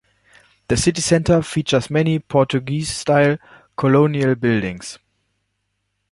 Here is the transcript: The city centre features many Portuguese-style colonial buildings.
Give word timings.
The 0.67 0.77
city 0.77 0.99
centre 0.99 1.43
features 1.43 1.91
many 1.91 2.17
Portuguese-style 2.17 3.37
colonial 3.77 4.33
buildings. 4.33 4.97